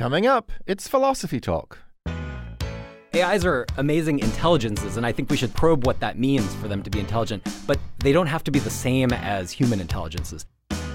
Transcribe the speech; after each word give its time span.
Coming 0.00 0.26
up, 0.26 0.50
it's 0.66 0.88
Philosophy 0.88 1.40
Talk. 1.40 1.78
AIs 3.14 3.44
are 3.44 3.66
amazing 3.76 4.20
intelligences, 4.20 4.96
and 4.96 5.04
I 5.04 5.12
think 5.12 5.28
we 5.28 5.36
should 5.36 5.52
probe 5.52 5.84
what 5.84 6.00
that 6.00 6.18
means 6.18 6.54
for 6.54 6.68
them 6.68 6.82
to 6.84 6.88
be 6.88 7.00
intelligent, 7.00 7.46
but 7.66 7.78
they 7.98 8.10
don't 8.10 8.26
have 8.26 8.42
to 8.44 8.50
be 8.50 8.60
the 8.60 8.70
same 8.70 9.12
as 9.12 9.52
human 9.52 9.78
intelligences. 9.78 10.46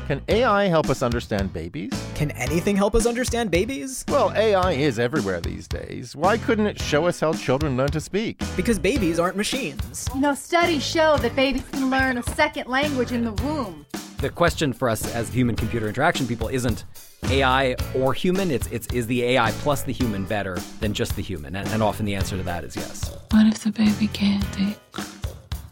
Can 0.08 0.24
AI 0.28 0.64
help 0.70 0.90
us 0.90 1.04
understand 1.04 1.54
babies? 1.54 1.92
Can 2.16 2.32
anything 2.32 2.76
help 2.76 2.96
us 2.96 3.06
understand 3.06 3.52
babies? 3.52 4.04
Well, 4.08 4.34
AI 4.36 4.72
is 4.72 4.98
everywhere 4.98 5.40
these 5.40 5.68
days. 5.68 6.16
Why 6.16 6.40
couldn't 6.40 6.66
it 6.66 6.82
show 6.82 7.06
us 7.06 7.20
how 7.20 7.34
children 7.34 7.78
learn 7.78 7.90
to 7.90 8.02
speak? 8.02 8.42
Because 8.58 8.80
babies 8.80 9.20
aren't 9.20 9.38
machines. 9.38 10.10
You 10.16 10.22
know, 10.22 10.34
studies 10.34 10.84
show 10.84 11.18
that 11.18 11.36
babies 11.36 11.64
can 11.72 11.92
learn 11.92 12.18
a 12.18 12.24
second 12.24 12.68
language 12.68 13.12
in 13.12 13.24
the 13.24 13.34
womb. 13.44 13.86
The 14.18 14.30
question 14.30 14.72
for 14.72 14.90
us 14.90 15.14
as 15.14 15.30
human 15.30 15.56
computer 15.56 15.88
interaction 15.88 16.26
people 16.26 16.48
isn't 16.48 16.86
AI 17.26 17.76
or 17.94 18.14
human, 18.14 18.50
it's, 18.50 18.68
it's 18.68 18.88
is 18.94 19.08
the 19.08 19.24
AI 19.24 19.52
plus 19.52 19.84
the 19.84 19.92
human 19.92 20.24
better 20.24 20.58
than 20.80 20.94
just 20.94 21.16
the 21.16 21.22
human? 21.22 21.56
And, 21.56 21.68
and 21.70 21.84
often 21.84 22.06
the 22.06 22.16
answer 22.16 22.38
to 22.38 22.44
that 22.44 22.64
is 22.64 22.76
yes. 22.76 23.16
What 23.32 23.46
if 23.48 23.64
the 23.64 23.72
baby 23.72 24.08
can't 24.08 24.44
think? 24.46 24.78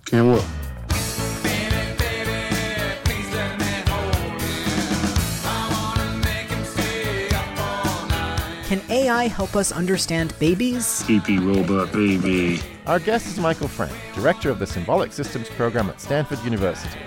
Can't 0.06 0.28
what? 0.28 0.46
Can 8.68 8.82
AI 8.90 9.28
help 9.28 9.56
us 9.56 9.72
understand 9.72 10.34
babies? 10.40 11.04
Creepy 11.06 11.38
robot 11.38 11.94
baby. 11.94 12.60
Our 12.88 13.00
guest 13.00 13.28
is 13.28 13.40
Michael 13.40 13.68
Frank, 13.68 13.94
director 14.16 14.50
of 14.50 14.60
the 14.60 14.68
Symbolic 14.68 15.14
Systems 15.14 15.48
program 15.50 15.90
at 15.90 16.02
Stanford 16.02 16.40
University. 16.44 17.00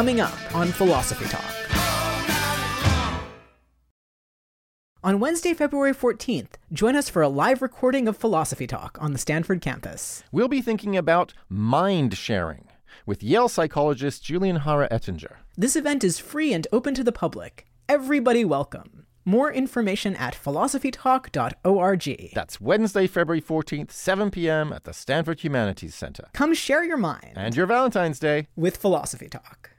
Coming 0.00 0.22
up 0.22 0.54
on 0.54 0.72
Philosophy 0.72 1.26
Talk. 1.26 1.44
On 5.04 5.20
Wednesday, 5.20 5.52
February 5.52 5.92
14th, 5.92 6.52
join 6.72 6.96
us 6.96 7.10
for 7.10 7.20
a 7.20 7.28
live 7.28 7.60
recording 7.60 8.08
of 8.08 8.16
Philosophy 8.16 8.66
Talk 8.66 8.96
on 8.98 9.12
the 9.12 9.18
Stanford 9.18 9.60
campus. 9.60 10.24
We'll 10.32 10.48
be 10.48 10.62
thinking 10.62 10.96
about 10.96 11.34
mind 11.50 12.16
sharing 12.16 12.68
with 13.04 13.22
Yale 13.22 13.50
psychologist 13.50 14.24
Julian 14.24 14.62
Jara-Ettinger. 14.64 15.36
This 15.58 15.76
event 15.76 16.02
is 16.02 16.18
free 16.18 16.54
and 16.54 16.66
open 16.72 16.94
to 16.94 17.04
the 17.04 17.12
public. 17.12 17.66
Everybody 17.86 18.42
welcome. 18.42 19.04
More 19.26 19.52
information 19.52 20.16
at 20.16 20.32
philosophytalk.org. 20.34 22.30
That's 22.32 22.58
Wednesday, 22.58 23.06
February 23.06 23.42
14th, 23.42 23.90
7 23.90 24.30
p.m. 24.30 24.72
at 24.72 24.84
the 24.84 24.94
Stanford 24.94 25.40
Humanities 25.44 25.94
Center. 25.94 26.28
Come 26.32 26.54
share 26.54 26.84
your 26.84 26.96
mind 26.96 27.34
And 27.36 27.54
your 27.54 27.66
Valentine's 27.66 28.18
Day. 28.18 28.46
with 28.56 28.78
Philosophy 28.78 29.28
Talk. 29.28 29.72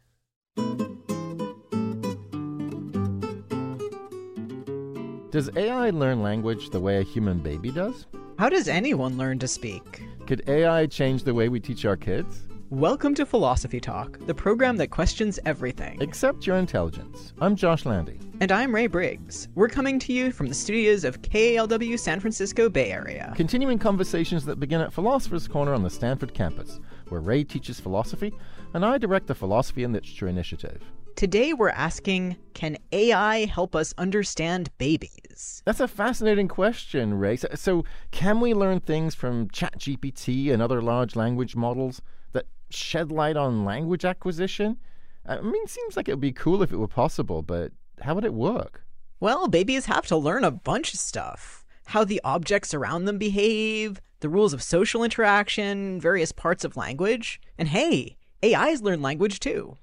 Does 5.32 5.50
AI 5.56 5.92
learn 5.92 6.22
language 6.22 6.72
the 6.72 6.80
way 6.82 6.98
a 6.98 7.04
human 7.04 7.40
baby 7.40 7.72
does? 7.72 8.06
How 8.38 8.50
does 8.50 8.68
anyone 8.68 9.18
learn 9.18 9.40
to 9.40 9.48
speak? 9.48 10.04
Could 10.28 10.44
AI 10.50 10.88
change 10.88 11.24
the 11.24 11.34
way 11.34 11.48
we 11.48 11.62
teach 11.62 11.86
our 11.86 11.96
kids? 11.96 12.42
Welcome 12.70 13.16
to 13.16 13.26
Philosophy 13.26 13.80
Talk, 13.80 14.20
the 14.28 14.34
program 14.36 14.76
that 14.76 14.88
questions 14.88 15.40
everything. 15.46 16.02
except 16.02 16.46
your 16.46 16.58
intelligence. 16.58 17.32
I'm 17.40 17.56
Josh 17.56 17.86
Landy. 17.86 18.20
And 18.42 18.52
I'm 18.52 18.76
Ray 18.76 18.88
Briggs. 18.88 19.48
We're 19.56 19.70
coming 19.70 20.00
to 20.00 20.12
you 20.12 20.34
from 20.34 20.48
the 20.48 20.54
studios 20.54 21.06
of 21.06 21.22
KALW 21.22 21.98
San 21.98 22.20
Francisco 22.20 22.68
Bay 22.68 22.92
Area. 22.92 23.32
Continuing 23.38 23.80
conversations 23.80 24.44
that 24.44 24.60
begin 24.60 24.82
at 24.82 24.92
Philosopher's 24.92 25.48
Corner 25.48 25.74
on 25.74 25.84
the 25.84 25.90
Stanford 25.90 26.34
campus, 26.34 26.82
where 27.12 27.22
Ray 27.22 27.44
teaches 27.44 27.80
philosophy 27.80 28.34
and 28.74 28.86
I 28.86 28.98
direct 28.98 29.28
the 29.28 29.36
Philosophy 29.36 29.84
and 29.84 29.94
Literature 29.94 30.28
Initiative. 30.28 30.82
Today 31.16 31.52
we're 31.52 31.70
asking 31.70 32.38
Can 32.54 32.78
AI 32.94 33.46
help 33.46 33.76
us 33.76 33.94
understand 33.98 34.70
babies? 34.78 35.62
That's 35.66 35.82
a 35.82 35.88
fascinating 35.88 36.48
question, 36.48 37.14
Ray. 37.14 37.36
So, 37.36 37.50
so 37.54 37.86
can 38.12 38.40
we 38.40 38.54
learn 38.54 38.80
things 38.80 39.14
from 39.14 39.50
ChatGPT 39.50 40.52
and 40.54 40.62
other 40.62 40.82
large 40.82 41.18
language 41.18 41.56
models 41.56 42.02
that 42.32 42.46
shed 42.70 43.12
light 43.12 43.36
on 43.36 43.66
language 43.66 44.06
acquisition? 44.06 44.78
I 45.26 45.42
mean, 45.42 45.64
it 45.64 45.70
seems 45.70 45.98
like 45.98 46.08
it 46.08 46.14
would 46.14 46.22
be 46.22 46.32
cool 46.32 46.64
if 46.64 46.72
it 46.72 46.78
were 46.78 46.88
possible, 46.88 47.42
but 47.42 47.74
how 48.00 48.16
would 48.16 48.26
it 48.26 48.34
work? 48.34 48.86
Well, 49.20 49.48
babies 49.48 49.86
have 49.86 50.08
to 50.08 50.18
learn 50.18 50.44
a 50.44 50.50
bunch 50.50 50.94
of 50.94 51.00
stuff 51.00 51.62
how 51.92 52.06
the 52.06 52.22
objects 52.24 52.74
around 52.74 53.04
them 53.04 53.18
behave, 53.18 54.00
the 54.22 54.30
rules 54.30 54.54
of 54.54 54.64
social 54.64 55.04
interaction, 55.04 56.00
various 56.00 56.32
parts 56.32 56.64
of 56.64 56.78
language. 56.78 57.42
And 57.58 57.68
hey, 57.68 58.18
AIs 58.44 58.82
learn 58.82 59.02
language 59.02 59.40
too. 59.40 59.78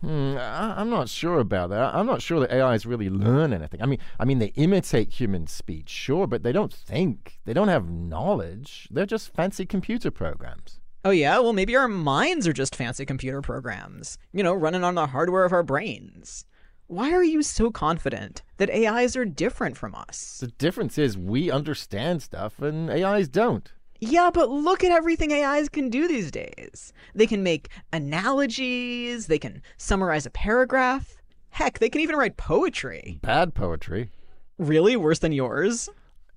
Hmm, 0.00 0.36
I, 0.38 0.80
I'm 0.80 0.90
not 0.90 1.08
sure 1.08 1.40
about 1.40 1.70
that. 1.70 1.94
I'm 1.94 2.06
not 2.06 2.22
sure 2.22 2.38
that 2.40 2.52
AIs 2.52 2.86
really 2.86 3.10
learn 3.10 3.52
anything. 3.52 3.82
I 3.82 3.86
mean, 3.86 3.98
I 4.20 4.24
mean, 4.24 4.38
they 4.38 4.52
imitate 4.54 5.10
human 5.10 5.48
speech, 5.48 5.88
sure, 5.88 6.28
but 6.28 6.44
they 6.44 6.52
don't 6.52 6.72
think. 6.72 7.40
They 7.44 7.52
don't 7.52 7.68
have 7.68 7.90
knowledge. 7.90 8.86
They're 8.92 9.06
just 9.06 9.34
fancy 9.34 9.66
computer 9.66 10.12
programs. 10.12 10.78
Oh, 11.04 11.10
yeah? 11.10 11.38
Well, 11.40 11.52
maybe 11.52 11.74
our 11.74 11.88
minds 11.88 12.46
are 12.46 12.52
just 12.52 12.76
fancy 12.76 13.04
computer 13.04 13.40
programs, 13.42 14.18
you 14.32 14.42
know, 14.42 14.54
running 14.54 14.84
on 14.84 14.94
the 14.94 15.08
hardware 15.08 15.44
of 15.44 15.52
our 15.52 15.62
brains. 15.64 16.44
Why 16.86 17.12
are 17.12 17.24
you 17.24 17.42
so 17.42 17.70
confident 17.70 18.42
that 18.56 18.70
AIs 18.70 19.16
are 19.16 19.24
different 19.24 19.76
from 19.76 19.94
us? 19.94 20.38
The 20.40 20.46
difference 20.46 20.96
is 20.96 21.18
we 21.18 21.50
understand 21.50 22.22
stuff 22.22 22.62
and 22.62 22.88
AIs 22.88 23.28
don't. 23.28 23.70
Yeah, 24.00 24.30
but 24.32 24.48
look 24.48 24.84
at 24.84 24.92
everything 24.92 25.32
AIs 25.32 25.68
can 25.68 25.90
do 25.90 26.06
these 26.06 26.30
days. 26.30 26.92
They 27.14 27.26
can 27.26 27.42
make 27.42 27.68
analogies, 27.92 29.26
they 29.26 29.38
can 29.38 29.62
summarize 29.76 30.24
a 30.26 30.30
paragraph. 30.30 31.16
Heck, 31.50 31.78
they 31.78 31.88
can 31.88 32.00
even 32.00 32.16
write 32.16 32.36
poetry. 32.36 33.18
Bad 33.22 33.54
poetry. 33.54 34.10
Really? 34.58 34.96
Worse 34.96 35.18
than 35.18 35.32
yours? 35.32 35.88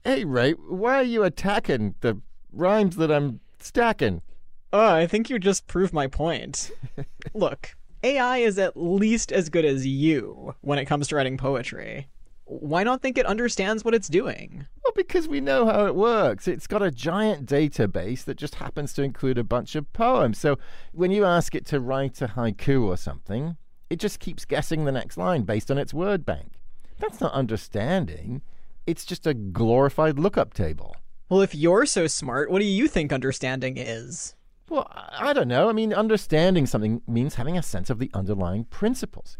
Hey, 0.04 0.26
Ray, 0.26 0.54
why 0.54 0.96
are 0.96 1.04
you 1.04 1.24
attacking 1.24 1.96
the 2.02 2.20
rhymes 2.52 2.96
that 2.96 3.12
I'm 3.12 3.40
stacking? 3.60 4.22
Oh, 4.74 4.96
I 4.96 5.06
think 5.06 5.30
you 5.30 5.38
just 5.38 5.68
proved 5.68 5.94
my 5.94 6.08
point. 6.08 6.72
Look, 7.34 7.76
AI 8.04 8.38
is 8.38 8.58
at 8.58 8.76
least 8.76 9.32
as 9.32 9.50
good 9.50 9.66
as 9.66 9.86
you 9.86 10.56
when 10.62 10.80
it 10.80 10.86
comes 10.86 11.08
to 11.10 11.16
writing 11.16 11.38
poetry. 11.38 12.08
Why 12.46 12.84
not 12.84 13.02
think 13.02 13.18
it 13.18 13.26
understands 13.26 13.86
what 13.86 13.94
it's 13.94 14.08
doing? 14.08 14.66
Well, 14.92 15.04
because 15.06 15.30
we 15.30 15.40
know 15.40 15.68
how 15.68 15.86
it 15.86 15.96
works. 15.96 16.50
It's 16.50 16.68
got 16.68 16.82
a 16.82 16.92
giant 16.92 17.46
database 17.46 18.26
that 18.26 18.36
just 18.36 18.56
happens 18.56 18.92
to 18.94 19.04
include 19.04 19.38
a 19.38 19.44
bunch 19.44 19.76
of 19.76 19.92
poems. 19.94 20.38
So 20.38 20.58
when 20.92 21.12
you 21.12 21.24
ask 21.24 21.56
it 21.56 21.66
to 21.68 21.80
write 21.80 22.22
a 22.22 22.28
haiku 22.28 22.84
or 22.84 22.98
something, 22.98 23.56
it 23.90 24.00
just 24.00 24.20
keeps 24.20 24.44
guessing 24.44 24.84
the 24.84 24.92
next 24.92 25.16
line 25.16 25.44
based 25.44 25.72
on 25.72 25.78
its 25.78 25.94
word 25.94 26.26
bank. 26.26 26.60
That's 27.00 27.22
not 27.22 27.32
understanding. 27.32 28.42
It's 28.86 29.06
just 29.06 29.26
a 29.26 29.34
glorified 29.34 30.20
lookup 30.20 30.54
table. 30.54 30.98
Well, 31.30 31.40
if 31.40 31.56
you're 31.56 31.86
so 31.86 32.08
smart, 32.08 32.52
what 32.52 32.60
do 32.60 32.66
you 32.66 32.90
think 32.90 33.14
understanding 33.14 33.78
is? 33.78 34.36
Well, 34.68 34.88
I 34.92 35.30
I 35.30 35.34
don't 35.34 35.48
know. 35.48 35.70
I 35.70 35.72
mean, 35.72 35.94
understanding 35.94 36.66
something 36.66 37.02
means 37.08 37.36
having 37.36 37.58
a 37.58 37.64
sense 37.64 37.90
of 37.90 38.00
the 38.00 38.12
underlying 38.14 38.66
principles. 38.66 39.38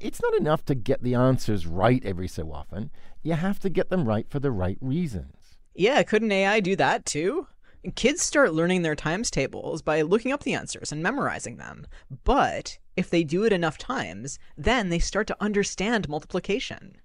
It's 0.00 0.22
not 0.22 0.34
enough 0.34 0.64
to 0.66 0.74
get 0.74 1.02
the 1.02 1.14
answers 1.14 1.66
right 1.66 2.04
every 2.04 2.28
so 2.28 2.52
often. 2.52 2.90
You 3.22 3.34
have 3.34 3.58
to 3.60 3.68
get 3.68 3.90
them 3.90 4.06
right 4.06 4.28
for 4.28 4.38
the 4.38 4.50
right 4.50 4.78
reasons. 4.80 5.58
Yeah, 5.74 6.02
couldn't 6.02 6.32
AI 6.32 6.60
do 6.60 6.76
that 6.76 7.06
too? 7.06 7.46
Kids 7.94 8.22
start 8.22 8.52
learning 8.52 8.82
their 8.82 8.96
times 8.96 9.30
tables 9.30 9.82
by 9.82 10.02
looking 10.02 10.32
up 10.32 10.42
the 10.42 10.54
answers 10.54 10.90
and 10.90 11.02
memorizing 11.02 11.56
them. 11.56 11.86
But 12.24 12.78
if 12.96 13.08
they 13.08 13.22
do 13.22 13.44
it 13.44 13.52
enough 13.52 13.78
times, 13.78 14.38
then 14.56 14.88
they 14.88 14.98
start 14.98 15.26
to 15.28 15.36
understand 15.40 16.08
multiplication. 16.08 16.96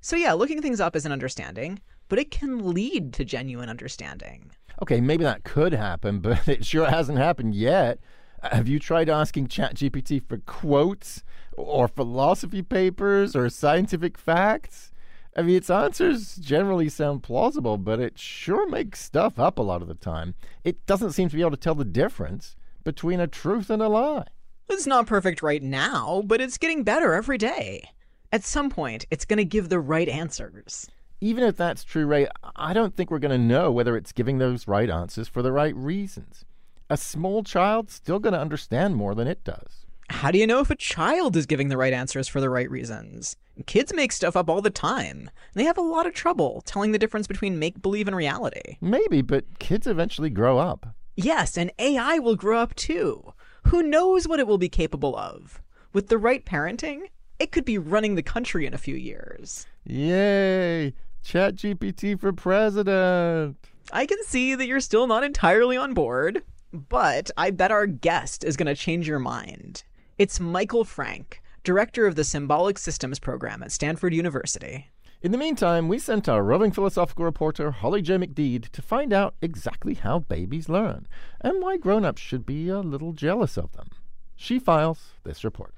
So, 0.00 0.14
yeah, 0.14 0.34
looking 0.34 0.60
things 0.60 0.80
up 0.80 0.94
is 0.94 1.06
an 1.06 1.12
understanding, 1.12 1.80
but 2.08 2.18
it 2.18 2.30
can 2.30 2.72
lead 2.72 3.12
to 3.14 3.24
genuine 3.24 3.68
understanding. 3.68 4.50
Okay, 4.82 5.00
maybe 5.00 5.24
that 5.24 5.44
could 5.44 5.72
happen, 5.72 6.20
but 6.20 6.46
it 6.46 6.64
sure 6.64 6.86
hasn't 6.86 7.18
happened 7.18 7.54
yet. 7.54 7.98
Have 8.42 8.68
you 8.68 8.78
tried 8.78 9.08
asking 9.08 9.48
ChatGPT 9.48 10.22
for 10.22 10.38
quotes 10.38 11.24
or 11.56 11.88
philosophy 11.88 12.62
papers 12.62 13.34
or 13.34 13.48
scientific 13.50 14.16
facts? 14.16 14.92
I 15.36 15.42
mean, 15.42 15.56
its 15.56 15.70
answers 15.70 16.36
generally 16.36 16.88
sound 16.88 17.22
plausible, 17.22 17.78
but 17.78 18.00
it 18.00 18.18
sure 18.18 18.68
makes 18.68 19.00
stuff 19.00 19.38
up 19.38 19.58
a 19.58 19.62
lot 19.62 19.82
of 19.82 19.88
the 19.88 19.94
time. 19.94 20.34
It 20.64 20.84
doesn't 20.86 21.12
seem 21.12 21.28
to 21.28 21.36
be 21.36 21.42
able 21.42 21.52
to 21.52 21.56
tell 21.56 21.74
the 21.74 21.84
difference 21.84 22.56
between 22.84 23.20
a 23.20 23.26
truth 23.26 23.70
and 23.70 23.82
a 23.82 23.88
lie. 23.88 24.26
It's 24.68 24.86
not 24.86 25.06
perfect 25.06 25.42
right 25.42 25.62
now, 25.62 26.22
but 26.24 26.40
it's 26.40 26.58
getting 26.58 26.84
better 26.84 27.14
every 27.14 27.38
day. 27.38 27.90
At 28.32 28.44
some 28.44 28.70
point, 28.70 29.06
it's 29.10 29.24
going 29.24 29.38
to 29.38 29.44
give 29.44 29.68
the 29.68 29.80
right 29.80 30.08
answers. 30.08 30.88
Even 31.20 31.42
if 31.42 31.56
that's 31.56 31.84
true, 31.84 32.06
Ray, 32.06 32.28
I 32.54 32.72
don't 32.72 32.94
think 32.94 33.10
we're 33.10 33.18
going 33.18 33.38
to 33.40 33.46
know 33.46 33.72
whether 33.72 33.96
it's 33.96 34.12
giving 34.12 34.38
those 34.38 34.68
right 34.68 34.90
answers 34.90 35.26
for 35.26 35.42
the 35.42 35.52
right 35.52 35.74
reasons. 35.74 36.44
A 36.90 36.96
small 36.96 37.42
child's 37.42 37.92
still 37.92 38.18
going 38.18 38.32
to 38.32 38.40
understand 38.40 38.96
more 38.96 39.14
than 39.14 39.28
it 39.28 39.44
does. 39.44 39.84
How 40.08 40.30
do 40.30 40.38
you 40.38 40.46
know 40.46 40.60
if 40.60 40.70
a 40.70 40.74
child 40.74 41.36
is 41.36 41.44
giving 41.44 41.68
the 41.68 41.76
right 41.76 41.92
answers 41.92 42.28
for 42.28 42.40
the 42.40 42.48
right 42.48 42.70
reasons? 42.70 43.36
Kids 43.66 43.92
make 43.92 44.10
stuff 44.10 44.36
up 44.36 44.48
all 44.48 44.62
the 44.62 44.70
time. 44.70 45.28
They 45.52 45.64
have 45.64 45.76
a 45.76 45.82
lot 45.82 46.06
of 46.06 46.14
trouble 46.14 46.62
telling 46.64 46.92
the 46.92 46.98
difference 46.98 47.26
between 47.26 47.58
make 47.58 47.82
believe 47.82 48.08
and 48.08 48.16
reality. 48.16 48.78
Maybe, 48.80 49.20
but 49.20 49.58
kids 49.58 49.86
eventually 49.86 50.30
grow 50.30 50.56
up. 50.58 50.94
Yes, 51.14 51.58
and 51.58 51.70
AI 51.78 52.18
will 52.20 52.36
grow 52.36 52.58
up 52.58 52.74
too. 52.74 53.34
Who 53.64 53.82
knows 53.82 54.26
what 54.26 54.40
it 54.40 54.46
will 54.46 54.56
be 54.56 54.70
capable 54.70 55.14
of? 55.14 55.60
With 55.92 56.08
the 56.08 56.16
right 56.16 56.42
parenting, 56.42 57.02
it 57.38 57.52
could 57.52 57.66
be 57.66 57.76
running 57.76 58.14
the 58.14 58.22
country 58.22 58.64
in 58.64 58.72
a 58.72 58.78
few 58.78 58.94
years. 58.94 59.66
Yay! 59.84 60.94
ChatGPT 61.22 62.18
for 62.18 62.32
president. 62.32 63.58
I 63.92 64.06
can 64.06 64.24
see 64.24 64.54
that 64.54 64.66
you're 64.66 64.80
still 64.80 65.06
not 65.06 65.22
entirely 65.22 65.76
on 65.76 65.92
board, 65.92 66.42
but 66.72 67.30
I 67.36 67.50
bet 67.50 67.70
our 67.70 67.86
guest 67.86 68.44
is 68.44 68.56
going 68.56 68.66
to 68.66 68.74
change 68.74 69.08
your 69.08 69.18
mind. 69.18 69.84
It's 70.18 70.40
Michael 70.40 70.84
Frank, 70.84 71.42
director 71.64 72.06
of 72.06 72.14
the 72.14 72.24
Symbolic 72.24 72.78
Systems 72.78 73.18
program 73.18 73.62
at 73.62 73.72
Stanford 73.72 74.14
University. 74.14 74.88
In 75.20 75.32
the 75.32 75.38
meantime, 75.38 75.88
we 75.88 75.98
sent 75.98 76.28
our 76.28 76.44
roving 76.44 76.70
philosophical 76.70 77.24
reporter 77.24 77.72
Holly 77.72 78.02
J. 78.02 78.18
McDede 78.18 78.68
to 78.70 78.82
find 78.82 79.12
out 79.12 79.34
exactly 79.42 79.94
how 79.94 80.20
babies 80.20 80.68
learn 80.68 81.08
and 81.40 81.60
why 81.60 81.76
grown 81.76 82.04
ups 82.04 82.22
should 82.22 82.46
be 82.46 82.68
a 82.68 82.80
little 82.80 83.12
jealous 83.12 83.56
of 83.56 83.72
them. 83.72 83.88
She 84.36 84.60
files 84.60 85.14
this 85.24 85.42
report. 85.42 85.74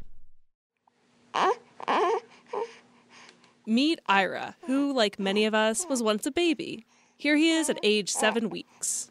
Meet 3.66 4.00
Ira, 4.06 4.56
who, 4.66 4.92
like 4.92 5.18
many 5.18 5.46
of 5.46 5.54
us, 5.54 5.86
was 5.88 6.02
once 6.02 6.26
a 6.26 6.30
baby. 6.30 6.84
Here 7.16 7.36
he 7.36 7.50
is 7.52 7.70
at 7.70 7.78
age 7.82 8.10
seven 8.10 8.50
weeks. 8.50 9.08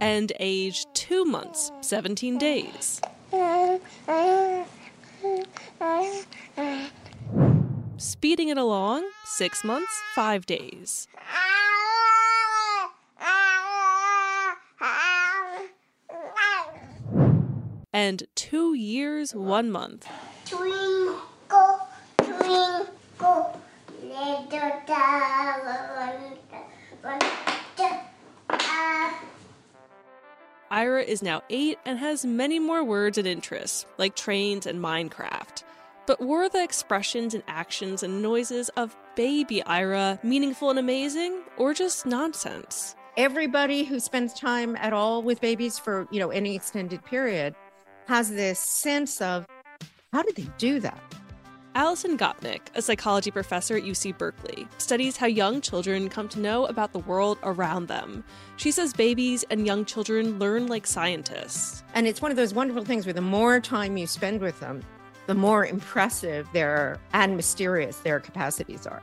And 0.00 0.32
age 0.40 0.86
two 0.94 1.24
months, 1.24 1.70
17 1.82 2.38
days. 2.38 3.00
Speeding 7.98 8.48
it 8.48 8.56
along, 8.56 9.08
six 9.24 9.62
months, 9.62 10.00
five 10.14 10.46
days. 10.46 11.06
And 17.92 18.22
two 18.34 18.74
years, 18.74 19.34
one 19.34 19.70
month. 19.70 20.08
Twinkle, 20.46 21.18
twinkle, 22.16 23.60
little 24.02 24.72
star, 24.84 26.29
Ira 30.72 31.02
is 31.02 31.20
now 31.20 31.42
eight 31.50 31.80
and 31.84 31.98
has 31.98 32.24
many 32.24 32.60
more 32.60 32.84
words 32.84 33.18
and 33.18 33.26
interests, 33.26 33.86
like 33.98 34.14
trains 34.14 34.66
and 34.66 34.80
Minecraft. 34.80 35.64
But 36.06 36.20
were 36.20 36.48
the 36.48 36.62
expressions 36.62 37.34
and 37.34 37.42
actions 37.48 38.04
and 38.04 38.22
noises 38.22 38.68
of 38.76 38.96
baby 39.16 39.64
Ira 39.64 40.20
meaningful 40.22 40.70
and 40.70 40.78
amazing, 40.78 41.42
or 41.56 41.74
just 41.74 42.06
nonsense? 42.06 42.94
Everybody 43.16 43.82
who 43.82 43.98
spends 43.98 44.32
time 44.32 44.76
at 44.76 44.92
all 44.92 45.22
with 45.22 45.40
babies 45.40 45.76
for, 45.76 46.06
you 46.12 46.20
know, 46.20 46.30
any 46.30 46.54
extended 46.54 47.04
period 47.04 47.56
has 48.06 48.30
this 48.30 48.60
sense 48.60 49.20
of 49.20 49.46
how 50.12 50.22
did 50.22 50.36
they 50.36 50.48
do 50.56 50.78
that? 50.78 51.02
Alison 51.76 52.18
Gopnik, 52.18 52.62
a 52.74 52.82
psychology 52.82 53.30
professor 53.30 53.76
at 53.76 53.84
UC 53.84 54.18
Berkeley, 54.18 54.66
studies 54.78 55.16
how 55.16 55.28
young 55.28 55.60
children 55.60 56.08
come 56.08 56.28
to 56.30 56.40
know 56.40 56.66
about 56.66 56.92
the 56.92 56.98
world 56.98 57.38
around 57.44 57.86
them. 57.86 58.24
She 58.56 58.72
says 58.72 58.92
babies 58.92 59.44
and 59.50 59.64
young 59.64 59.84
children 59.84 60.40
learn 60.40 60.66
like 60.66 60.84
scientists. 60.84 61.84
And 61.94 62.08
it's 62.08 62.20
one 62.20 62.32
of 62.32 62.36
those 62.36 62.52
wonderful 62.52 62.84
things 62.84 63.06
where 63.06 63.12
the 63.12 63.20
more 63.20 63.60
time 63.60 63.96
you 63.96 64.08
spend 64.08 64.40
with 64.40 64.58
them, 64.58 64.82
the 65.28 65.34
more 65.34 65.64
impressive 65.64 66.48
their 66.52 66.98
and 67.12 67.36
mysterious 67.36 67.98
their 67.98 68.18
capacities 68.18 68.84
are. 68.84 69.00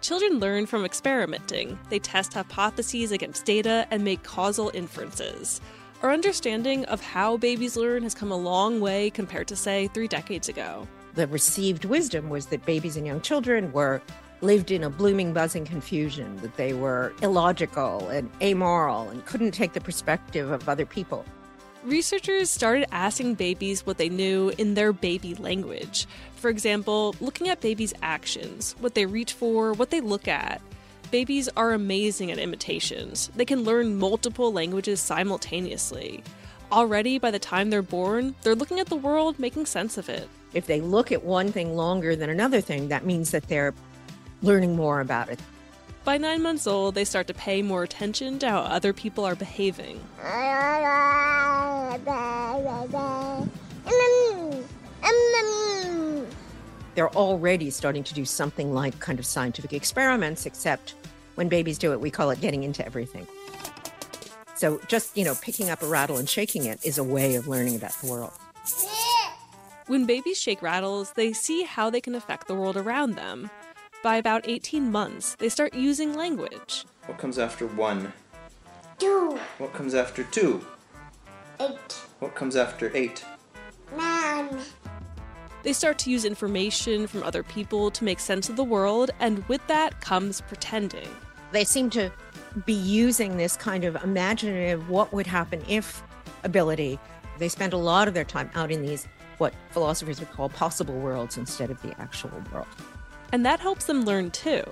Children 0.00 0.38
learn 0.38 0.66
from 0.66 0.84
experimenting. 0.84 1.76
They 1.90 1.98
test 1.98 2.34
hypotheses 2.34 3.10
against 3.10 3.44
data 3.44 3.88
and 3.90 4.04
make 4.04 4.22
causal 4.22 4.70
inferences. 4.74 5.60
Our 6.02 6.12
understanding 6.12 6.84
of 6.84 7.00
how 7.00 7.36
babies 7.36 7.76
learn 7.76 8.04
has 8.04 8.14
come 8.14 8.30
a 8.30 8.36
long 8.36 8.78
way 8.78 9.10
compared 9.10 9.48
to, 9.48 9.56
say, 9.56 9.88
three 9.88 10.06
decades 10.06 10.48
ago. 10.48 10.86
The 11.16 11.26
received 11.26 11.86
wisdom 11.86 12.28
was 12.28 12.46
that 12.46 12.66
babies 12.66 12.98
and 12.98 13.06
young 13.06 13.22
children 13.22 13.72
were 13.72 14.02
lived 14.42 14.70
in 14.70 14.84
a 14.84 14.90
blooming, 14.90 15.32
buzzing 15.32 15.64
confusion, 15.64 16.36
that 16.42 16.58
they 16.58 16.74
were 16.74 17.14
illogical 17.22 18.06
and 18.10 18.30
amoral 18.42 19.08
and 19.08 19.24
couldn't 19.24 19.52
take 19.52 19.72
the 19.72 19.80
perspective 19.80 20.50
of 20.50 20.68
other 20.68 20.84
people. 20.84 21.24
Researchers 21.84 22.50
started 22.50 22.86
asking 22.92 23.36
babies 23.36 23.86
what 23.86 23.96
they 23.96 24.10
knew 24.10 24.52
in 24.58 24.74
their 24.74 24.92
baby 24.92 25.34
language. 25.36 26.06
For 26.34 26.50
example, 26.50 27.14
looking 27.20 27.48
at 27.48 27.62
babies' 27.62 27.94
actions, 28.02 28.74
what 28.80 28.94
they 28.94 29.06
reach 29.06 29.32
for, 29.32 29.72
what 29.72 29.88
they 29.88 30.02
look 30.02 30.28
at. 30.28 30.60
Babies 31.10 31.48
are 31.56 31.72
amazing 31.72 32.30
at 32.30 32.38
imitations. 32.38 33.30
They 33.36 33.46
can 33.46 33.62
learn 33.62 33.98
multiple 33.98 34.52
languages 34.52 35.00
simultaneously. 35.00 36.22
Already, 36.70 37.18
by 37.18 37.30
the 37.30 37.38
time 37.38 37.70
they're 37.70 37.80
born, 37.80 38.34
they're 38.42 38.54
looking 38.54 38.80
at 38.80 38.88
the 38.88 38.96
world, 38.96 39.38
making 39.38 39.64
sense 39.64 39.96
of 39.96 40.10
it. 40.10 40.28
If 40.56 40.66
they 40.66 40.80
look 40.80 41.12
at 41.12 41.22
one 41.22 41.52
thing 41.52 41.76
longer 41.76 42.16
than 42.16 42.30
another 42.30 42.62
thing, 42.62 42.88
that 42.88 43.04
means 43.04 43.30
that 43.32 43.46
they're 43.46 43.74
learning 44.40 44.74
more 44.74 45.00
about 45.00 45.28
it. 45.28 45.38
By 46.02 46.16
nine 46.16 46.40
months 46.40 46.66
old, 46.66 46.94
they 46.94 47.04
start 47.04 47.26
to 47.26 47.34
pay 47.34 47.60
more 47.60 47.82
attention 47.82 48.38
to 48.38 48.48
how 48.48 48.60
other 48.60 48.94
people 48.94 49.26
are 49.26 49.34
behaving. 49.34 50.00
They're 56.94 57.14
already 57.14 57.68
starting 57.68 58.04
to 58.04 58.14
do 58.14 58.24
something 58.24 58.72
like 58.72 58.98
kind 58.98 59.18
of 59.18 59.26
scientific 59.26 59.74
experiments, 59.74 60.46
except 60.46 60.94
when 61.34 61.50
babies 61.50 61.76
do 61.76 61.92
it, 61.92 62.00
we 62.00 62.10
call 62.10 62.30
it 62.30 62.40
getting 62.40 62.62
into 62.62 62.82
everything. 62.86 63.26
So 64.54 64.80
just, 64.88 65.14
you 65.18 65.24
know, 65.26 65.34
picking 65.34 65.68
up 65.68 65.82
a 65.82 65.86
rattle 65.86 66.16
and 66.16 66.26
shaking 66.26 66.64
it 66.64 66.82
is 66.82 66.96
a 66.96 67.04
way 67.04 67.34
of 67.34 67.46
learning 67.46 67.76
about 67.76 67.92
the 68.00 68.06
world. 68.10 68.32
When 69.86 70.04
babies 70.04 70.38
shake 70.40 70.62
rattles, 70.62 71.12
they 71.12 71.32
see 71.32 71.62
how 71.62 71.90
they 71.90 72.00
can 72.00 72.14
affect 72.14 72.48
the 72.48 72.54
world 72.54 72.76
around 72.76 73.14
them. 73.14 73.50
By 74.02 74.16
about 74.16 74.48
18 74.48 74.90
months, 74.90 75.36
they 75.36 75.48
start 75.48 75.74
using 75.74 76.14
language. 76.14 76.84
What 77.06 77.18
comes 77.18 77.38
after 77.38 77.66
one? 77.66 78.12
two, 78.98 79.38
What 79.58 79.72
comes 79.74 79.94
after 79.94 80.24
two? 80.24 80.64
eight, 81.60 81.92
What 82.18 82.34
comes 82.34 82.56
after 82.56 82.90
eight? 82.96 83.24
nine, 83.96 84.58
They 85.62 85.72
start 85.72 85.98
to 86.00 86.10
use 86.10 86.24
information 86.24 87.06
from 87.06 87.22
other 87.22 87.42
people 87.42 87.90
to 87.90 88.04
make 88.04 88.20
sense 88.20 88.48
of 88.48 88.56
the 88.56 88.64
world, 88.64 89.10
and 89.20 89.46
with 89.48 89.64
that 89.66 90.00
comes 90.00 90.40
pretending. 90.40 91.08
They 91.52 91.64
seem 91.64 91.90
to 91.90 92.10
be 92.64 92.72
using 92.72 93.36
this 93.36 93.56
kind 93.56 93.84
of 93.84 94.02
imaginative 94.02 94.88
what 94.88 95.12
would 95.12 95.26
happen 95.26 95.62
if 95.68 96.02
ability. 96.44 96.98
They 97.38 97.48
spend 97.48 97.72
a 97.72 97.76
lot 97.78 98.08
of 98.08 98.14
their 98.14 98.24
time 98.24 98.50
out 98.54 98.70
in 98.72 98.82
these 98.82 99.06
what 99.38 99.54
philosophers 99.70 100.20
would 100.20 100.30
call 100.32 100.48
possible 100.48 100.94
worlds 100.94 101.36
instead 101.36 101.70
of 101.70 101.80
the 101.82 101.98
actual 102.00 102.42
world. 102.52 102.66
And 103.32 103.44
that 103.44 103.60
helps 103.60 103.86
them 103.86 104.04
learn 104.04 104.30
too. 104.30 104.62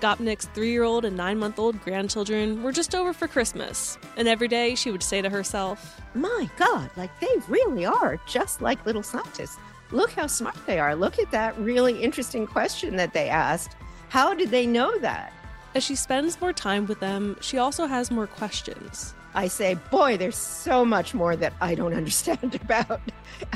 Gopnik's 0.00 0.46
three 0.46 0.70
year 0.70 0.84
old 0.84 1.04
and 1.04 1.16
nine 1.16 1.38
month 1.38 1.58
old 1.58 1.80
grandchildren 1.82 2.62
were 2.62 2.72
just 2.72 2.94
over 2.94 3.12
for 3.12 3.26
Christmas, 3.26 3.98
and 4.16 4.28
every 4.28 4.48
day 4.48 4.74
she 4.74 4.90
would 4.90 5.02
say 5.02 5.20
to 5.20 5.28
herself, 5.28 6.00
My 6.14 6.48
God, 6.56 6.90
like 6.96 7.18
they 7.20 7.34
really 7.48 7.84
are 7.84 8.20
just 8.26 8.62
like 8.62 8.86
little 8.86 9.02
scientists. 9.02 9.58
Look 9.90 10.12
how 10.12 10.26
smart 10.26 10.56
they 10.66 10.78
are. 10.78 10.94
Look 10.94 11.18
at 11.18 11.30
that 11.30 11.58
really 11.58 12.02
interesting 12.02 12.46
question 12.46 12.96
that 12.96 13.12
they 13.12 13.28
asked. 13.28 13.76
How 14.08 14.34
did 14.34 14.50
they 14.50 14.66
know 14.66 14.98
that? 14.98 15.32
As 15.74 15.82
she 15.82 15.96
spends 15.96 16.40
more 16.40 16.52
time 16.52 16.86
with 16.86 17.00
them, 17.00 17.36
she 17.40 17.58
also 17.58 17.86
has 17.86 18.10
more 18.10 18.26
questions. 18.26 19.14
I 19.38 19.46
say, 19.46 19.74
boy, 19.92 20.16
there's 20.16 20.34
so 20.34 20.84
much 20.84 21.14
more 21.14 21.36
that 21.36 21.52
I 21.60 21.76
don't 21.76 21.94
understand 22.02 22.56
about 22.56 23.00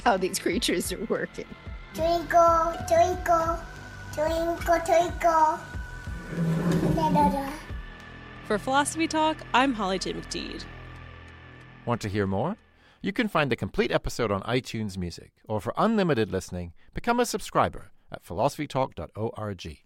how 0.05 0.17
these 0.17 0.39
creatures 0.39 0.93
are 0.93 1.05
working. 1.07 1.49
twinkle, 1.93 2.73
twinkle, 2.87 3.59
twinkle, 4.15 4.79
twinkle. 4.87 5.59
Da, 6.95 7.11
da, 7.11 7.29
da. 7.31 7.51
For 8.47 8.59
Philosophy 8.59 9.09
Talk, 9.09 9.39
I'm 9.53 9.75
Holly 9.75 9.99
J. 9.99 10.13
McDede. 10.13 10.63
Want 11.85 12.01
to 12.03 12.09
hear 12.09 12.29
more? 12.29 12.57
You 13.01 13.13
can 13.13 13.27
find 13.27 13.51
the 13.51 13.57
complete 13.57 13.91
episode 13.91 14.31
on 14.31 14.43
iTunes 14.43 14.97
Music, 14.97 15.33
or 15.49 15.61
for 15.61 15.75
unlimited 15.77 16.31
listening, 16.31 16.75
become 16.95 17.19
a 17.19 17.27
subscriber 17.27 17.91
at 18.13 18.25
philosophytalk.org. 18.25 19.79